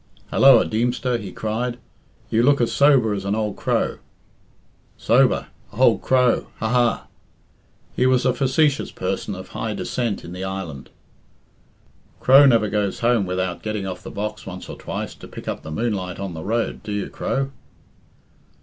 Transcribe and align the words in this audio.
"Helloa, 0.33 0.67
Deemster!" 0.67 1.19
he 1.19 1.31
cried. 1.31 1.77
"You 2.31 2.41
look 2.41 2.59
as 2.59 2.71
sober 2.71 3.13
as 3.13 3.23
an 3.23 3.35
old 3.35 3.55
crow. 3.55 3.99
Sober! 4.97 5.49
Old 5.71 6.01
Crow! 6.01 6.47
Ha, 6.57 6.67
ha!" 6.69 7.05
He 7.95 8.07
was 8.07 8.25
a 8.25 8.33
facetious 8.33 8.91
person 8.91 9.35
of 9.35 9.49
high 9.49 9.75
descent 9.75 10.25
in 10.25 10.33
the 10.33 10.43
island. 10.43 10.89
"Crow 12.19 12.47
never 12.47 12.67
goes 12.67 13.01
home 13.01 13.27
without 13.27 13.61
getting 13.61 13.85
off 13.85 14.01
the 14.01 14.09
box 14.09 14.43
once 14.47 14.67
or 14.69 14.75
twice 14.75 15.13
to 15.13 15.27
pick 15.27 15.47
up 15.47 15.61
the 15.61 15.69
moonlight 15.69 16.19
on 16.19 16.33
the 16.33 16.43
road 16.43 16.81
do 16.81 16.91
you, 16.91 17.07
Crow?" 17.07 17.51